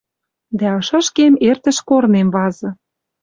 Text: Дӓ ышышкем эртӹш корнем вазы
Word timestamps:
Дӓ 0.59 0.69
ышышкем 0.79 1.33
эртӹш 1.49 1.77
корнем 1.89 2.27
вазы 2.35 2.69